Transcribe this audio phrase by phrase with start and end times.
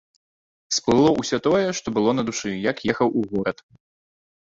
[0.77, 3.57] Сплыло ўсё тое, што было на душы, як ехаў у горад.